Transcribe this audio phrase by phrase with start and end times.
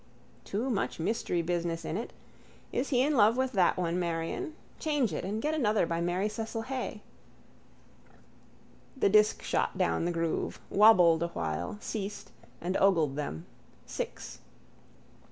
[0.43, 2.11] Too much mystery business in it.
[2.71, 4.55] Is he in love with that one, Marion?
[4.79, 7.03] Change it and get another by Mary Cecil Haye.
[8.97, 13.45] The disk shot down the groove, wobbled a while, ceased and ogled them:
[13.85, 14.39] six.